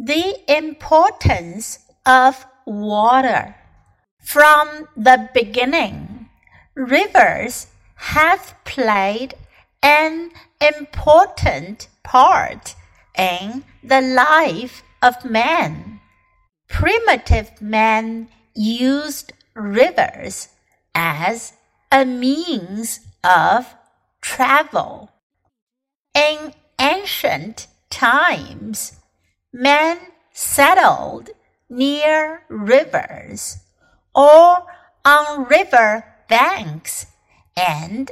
The 0.00 0.38
importance 0.46 1.80
of 2.06 2.46
water. 2.64 3.56
From 4.22 4.86
the 4.96 5.28
beginning, 5.34 6.28
rivers 6.76 7.66
have 7.96 8.54
played 8.64 9.34
an 9.82 10.30
important 10.60 11.88
part 12.04 12.76
in 13.16 13.64
the 13.82 14.00
life 14.00 14.84
of 15.02 15.24
man. 15.24 15.98
Primitive 16.68 17.60
man 17.60 18.28
used 18.54 19.32
rivers 19.56 20.48
as 20.94 21.54
a 21.90 22.04
means 22.04 23.00
of 23.24 23.74
travel. 24.20 25.10
In 26.14 26.54
ancient 26.78 27.66
times, 27.90 28.92
men 29.52 29.98
settled 30.32 31.30
near 31.68 32.42
rivers 32.48 33.58
or 34.14 34.64
on 35.04 35.44
river 35.44 36.04
banks 36.28 37.06
and 37.56 38.10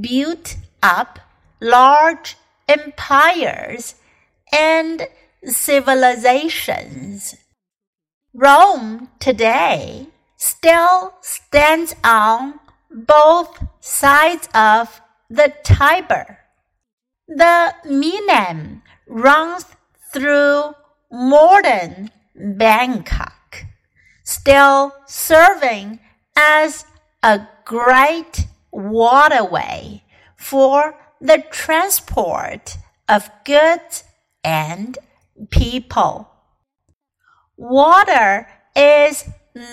built 0.00 0.56
up 0.82 1.18
large 1.60 2.36
empires 2.68 3.94
and 4.52 5.06
civilizations. 5.44 7.34
Rome 8.34 9.08
today 9.20 10.08
still 10.36 11.14
stands 11.20 11.94
on 12.02 12.60
both 12.90 13.64
sides 13.80 14.48
of 14.54 15.00
the 15.30 15.52
Tiber. 15.62 16.38
The 17.28 17.74
Menam 17.86 18.82
runs 19.06 19.66
through 20.12 20.74
modern 21.10 22.10
Bangkok, 22.34 23.64
still 24.24 24.94
serving 25.06 26.00
as 26.36 26.84
a 27.22 27.46
great 27.64 28.46
waterway 28.70 30.02
for 30.36 30.94
the 31.20 31.44
transport 31.50 32.76
of 33.08 33.30
goods 33.44 34.04
and 34.42 34.98
people. 35.50 36.28
Water 37.56 38.48
is 38.74 39.24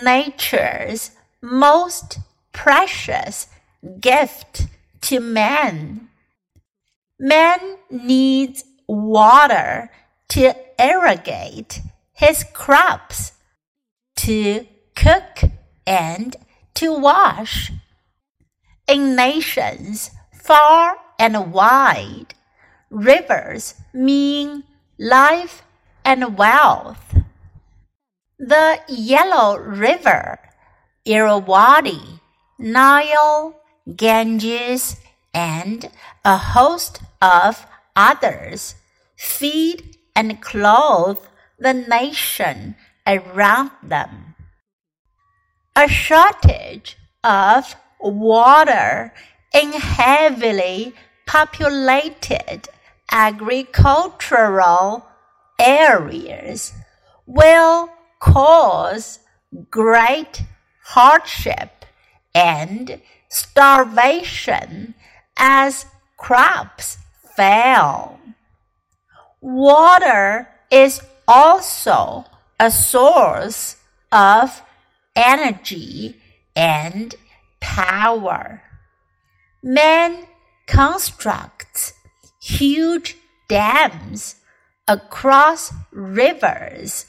nature's 0.03 1.11
most 1.41 2.19
precious 2.51 3.47
gift 3.99 4.67
to 5.01 5.19
man. 5.19 6.09
Man 7.19 7.77
needs 7.89 8.63
water 8.87 9.89
to 10.29 10.55
irrigate 10.79 11.81
his 12.13 12.43
crops, 12.53 13.33
to 14.15 14.65
cook 14.95 15.51
and 15.85 16.35
to 16.75 16.93
wash. 16.93 17.71
In 18.87 19.15
nations 19.15 20.11
far 20.33 20.97
and 21.19 21.53
wide, 21.53 22.33
rivers 22.89 23.75
mean 23.93 24.63
life 24.97 25.63
and 26.03 26.37
wealth. 26.37 27.15
The 28.39 28.79
Yellow 28.87 29.57
River, 29.57 30.39
Irrawaddy, 31.05 32.19
Nile, 32.57 33.55
Ganges, 33.95 34.95
and 35.33 35.89
a 36.25 36.37
host 36.37 37.01
of 37.21 37.65
others 37.95 38.75
feed 39.15 39.97
and 40.19 40.41
clothe 40.41 41.17
the 41.59 41.73
nation 41.73 42.75
around 43.07 43.71
them. 43.81 44.35
A 45.77 45.87
shortage 45.87 46.97
of 47.23 47.73
water 48.01 49.13
in 49.53 49.71
heavily 49.71 50.93
populated 51.25 52.67
agricultural 53.09 55.05
areas 55.57 56.73
will 57.25 57.89
cause 58.19 59.19
great 59.71 60.43
hardship 60.83 61.85
and 62.35 62.99
starvation 63.29 64.95
as 65.37 65.85
crops 66.17 66.97
fail. 67.37 68.19
Water 69.41 70.49
is 70.69 71.01
also 71.27 72.25
a 72.59 72.69
source 72.69 73.77
of 74.11 74.61
energy 75.15 76.17
and 76.55 77.15
power. 77.61 78.61
Man 79.63 80.25
constructs 80.67 81.93
huge 82.41 83.15
dams 83.47 84.35
across 84.87 85.71
rivers 85.91 87.05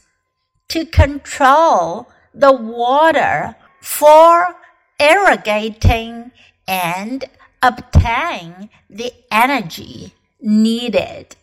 to 0.69 0.85
control 0.87 2.09
the 2.33 2.53
water 2.53 3.57
for 3.81 4.55
irrigating 5.01 6.31
and 6.69 7.25
obtain 7.63 8.71
the 8.89 9.13
energy 9.33 10.15
needed 10.41 11.37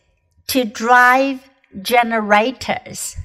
to 0.48 0.64
drive 0.64 1.48
generators. 1.80 3.16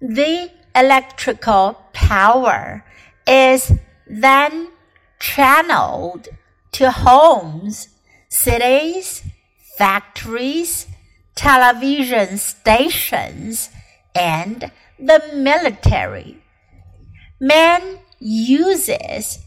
The 0.00 0.50
electrical 0.74 1.82
power 1.92 2.84
is 3.26 3.72
then 4.06 4.68
channeled 5.18 6.28
to 6.72 6.90
homes, 6.90 7.88
cities, 8.28 9.22
factories, 9.78 10.86
television 11.34 12.38
stations, 12.38 13.70
and 14.14 14.70
the 14.98 15.22
military. 15.34 16.42
Man 17.40 17.98
uses 18.18 19.38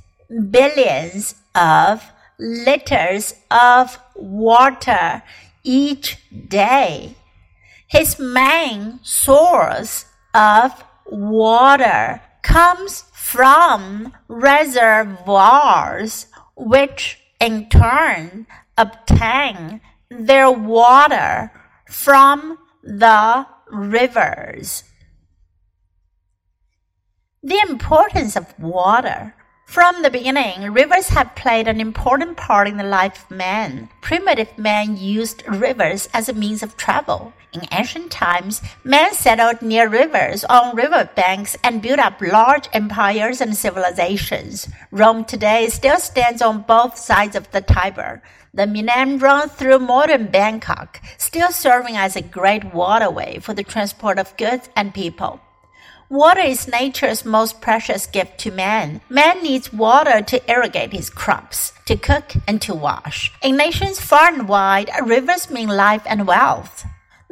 billions 0.50 1.36
of 1.54 2.04
liters 2.40 3.36
of 3.50 3.98
water 4.16 5.22
each 5.66 6.18
day. 6.48 7.16
His 7.88 8.18
main 8.20 9.00
source 9.04 10.06
of 10.34 10.84
water 11.06 12.22
comes 12.42 13.04
from 13.14 14.14
reservoirs, 14.28 15.08
which 16.56 17.20
in 17.40 17.68
turn 17.70 18.48
obtain 18.78 19.82
their 20.10 20.52
water 20.52 21.52
from 21.90 22.58
the 22.84 23.46
rivers. 23.72 24.84
The 27.44 27.60
importance 27.70 28.36
of 28.36 28.58
water. 28.60 29.36
From 29.66 30.04
the 30.04 30.12
beginning, 30.12 30.72
rivers 30.72 31.10
have 31.10 31.36
played 31.36 31.68
an 31.68 31.82
important 31.82 32.38
part 32.38 32.68
in 32.68 32.78
the 32.78 32.84
life 32.84 33.24
of 33.24 33.36
man. 33.36 33.90
Primitive 34.00 34.58
man 34.58 34.96
used 34.96 35.44
rivers 35.48 36.08
as 36.14 36.30
a 36.30 36.34
means 36.34 36.64
of 36.64 36.78
travel. 36.78 37.34
In 37.52 37.68
ancient 37.72 38.12
times, 38.12 38.62
men 38.84 39.14
settled 39.14 39.62
near 39.62 39.90
rivers 39.90 40.46
on 40.46 40.76
river 40.76 41.10
banks 41.16 41.58
and 41.64 41.82
built 41.82 42.00
up 42.00 42.22
large 42.22 42.70
empires 42.74 43.42
and 43.42 43.58
civilizations. 43.58 44.70
Rome 44.92 45.26
today 45.26 45.68
still 45.68 46.00
stands 46.00 46.42
on 46.42 46.62
both 46.62 46.98
sides 46.98 47.36
of 47.36 47.52
the 47.52 47.62
Tiber. 47.62 48.22
The 48.54 48.64
Menam 48.68 49.22
runs 49.22 49.52
through 49.52 49.80
modern 49.80 50.28
Bangkok, 50.28 51.02
still 51.18 51.52
serving 51.52 51.98
as 51.98 52.16
a 52.16 52.22
great 52.22 52.74
waterway 52.74 53.40
for 53.40 53.54
the 53.54 53.64
transport 53.64 54.20
of 54.20 54.38
goods 54.38 54.70
and 54.76 54.94
people. 54.94 55.42
Water 56.16 56.40
is 56.40 56.70
nature's 56.70 57.26
most 57.26 57.60
precious 57.60 58.08
gift 58.08 58.38
to 58.38 58.50
man. 58.50 59.02
Man 59.10 59.44
needs 59.44 59.74
water 59.74 60.22
to 60.22 60.50
irrigate 60.50 60.94
his 60.94 61.10
crops, 61.10 61.74
to 61.88 61.98
cook, 61.98 62.32
and 62.48 62.62
to 62.62 62.74
wash. 62.74 63.34
In 63.44 63.58
nations 63.58 64.00
far 64.00 64.30
and 64.30 64.48
wide, 64.48 64.90
rivers 65.04 65.50
mean 65.50 65.68
life 65.68 66.04
and 66.06 66.26
wealth. 66.26 66.86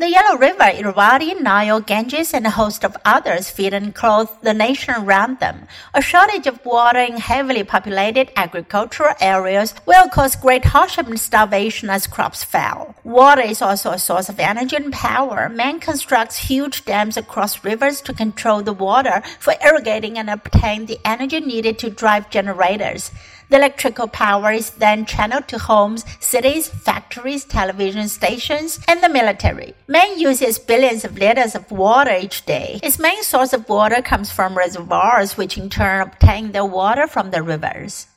The 0.04 0.10
Yellow 0.10 0.38
River, 0.38 0.66
Irrawaddy, 0.66 1.36
Nile, 1.36 1.80
Ganges, 1.80 2.34
and 2.34 2.46
a 2.46 2.50
host 2.50 2.84
of 2.84 2.98
others 3.06 3.50
feed 3.50 3.74
and 3.74 3.96
clothe 3.96 4.28
the 4.42 4.54
nation 4.54 4.94
around 4.96 5.40
them. 5.40 5.66
A 5.94 6.02
shortage 6.02 6.46
of 6.46 6.66
water 6.66 7.00
in 7.00 7.16
heavily 7.16 7.64
populated 7.64 8.30
agricultural 8.36 9.16
areas 9.22 9.74
will 9.86 10.10
cause 10.10 10.36
great 10.36 10.66
hardship 10.66 11.08
and 11.08 11.18
starvation 11.18 11.90
as 11.90 12.06
crops 12.06 12.44
fail. 12.44 12.96
Water 13.06 13.44
is 13.44 13.62
also 13.62 13.92
a 13.92 13.98
source 13.98 14.28
of 14.28 14.42
energy 14.42 14.76
and 14.76 14.92
power. 14.92 15.48
Man 15.48 15.80
constructs 15.80 16.50
huge 16.50 16.84
dams 16.84 17.16
across 17.16 17.64
rivers 17.64 18.02
to 18.02 18.14
control 18.14 18.62
the 18.62 18.74
water 18.74 19.24
for 19.40 19.56
irrigating 19.64 20.18
and 20.18 20.30
obtain 20.30 20.86
the 20.86 21.00
energy 21.06 21.40
needed 21.40 21.80
to 21.80 21.90
drive 21.90 22.30
generators. 22.30 23.10
The 23.50 23.58
electrical 23.58 24.08
power 24.08 24.52
is 24.52 24.72
then 24.72 25.06
channeled 25.06 25.48
to 25.50 25.60
homes, 25.60 26.06
cities, 26.20 26.68
factories, 26.68 27.46
television 27.46 28.08
stations, 28.08 28.80
and 28.88 29.02
the 29.02 29.10
military. 29.10 29.74
Man 29.88 30.20
uses 30.20 30.60
billions 30.60 31.06
of 31.06 31.18
liters 31.18 31.56
of 31.56 31.72
water 31.72 32.16
each 32.16 32.46
day. 32.46 32.80
Its 32.82 33.00
main 33.00 33.24
source 33.24 33.54
of 33.54 33.70
water 33.70 34.02
comes 34.02 34.32
from 34.32 34.58
reservoirs, 34.58 35.38
which 35.38 35.58
in 35.58 35.70
turn 35.70 36.02
obtain 36.02 36.52
their 36.52 36.66
water 36.66 37.08
from 37.08 37.32
the 37.32 37.44
rivers. 37.44 38.08